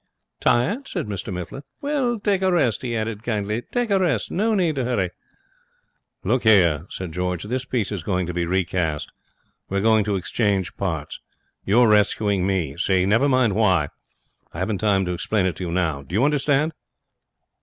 'Tired?' 0.39 0.87
said 0.87 1.05
Mr 1.05 1.31
Mifflin. 1.31 1.61
'Well, 1.79 2.19
take 2.19 2.41
a 2.41 2.51
rest,' 2.51 2.81
he 2.81 2.95
added, 2.97 3.21
kindly, 3.21 3.61
'take 3.71 3.91
a 3.91 3.99
rest. 3.99 4.31
No 4.31 4.55
need 4.55 4.73
to 4.77 4.83
hurry.' 4.83 5.11
'Look 6.23 6.43
here,' 6.43 6.87
said 6.89 7.11
George, 7.11 7.43
'this 7.43 7.65
piece 7.65 7.91
is 7.91 8.01
going 8.01 8.25
to 8.25 8.33
be 8.33 8.47
recast. 8.47 9.11
We're 9.69 9.79
going 9.79 10.03
to 10.05 10.15
exchange 10.15 10.75
parts. 10.75 11.19
You're 11.65 11.87
rescuing 11.87 12.47
me. 12.47 12.77
See? 12.77 13.05
Never 13.05 13.29
mind 13.29 13.53
why. 13.53 13.89
I 14.51 14.57
haven't 14.57 14.79
time 14.79 15.05
to 15.05 15.13
explain 15.13 15.45
it 15.45 15.55
to 15.57 15.65
you 15.65 15.71
now. 15.71 16.01
Do 16.01 16.15
you 16.15 16.23
understand?' 16.25 16.73